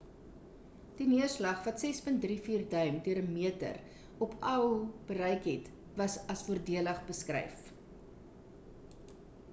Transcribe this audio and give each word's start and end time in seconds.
die 0.99 1.05
neerslag 1.09 1.59
wat 1.67 1.83
6.34 1.89 2.63
duim 2.71 2.97
deur 3.07 3.21
'n 3.23 3.29
meter 3.35 3.77
op 4.27 4.33
oahu 4.53 4.73
bereik 5.13 5.45
het 5.51 5.71
was 6.03 6.19
as 6.37 6.45
voordelig 6.49 7.07
beskryf 7.13 7.65